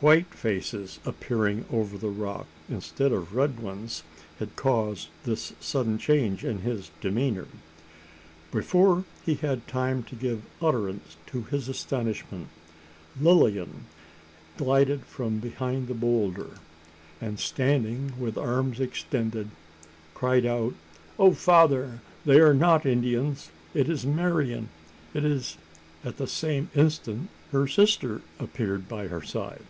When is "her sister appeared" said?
27.52-28.86